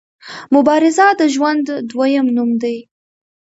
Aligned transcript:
مبارزه 0.55 1.07
د 1.19 1.21
ژوند 1.33 1.65
دویم 1.89 2.27
نوم 2.35 2.51
دی. 2.61 2.77